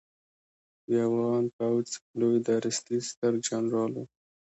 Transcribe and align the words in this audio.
د 0.87 0.89
افغان 1.07 1.43
پوځ 1.57 1.87
لوی 2.19 2.37
درستیز 2.47 3.03
سترجنرال 3.11 3.91
و 3.95 4.01